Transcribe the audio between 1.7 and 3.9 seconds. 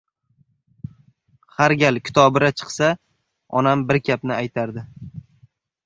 gal kitobira chiqsa, onam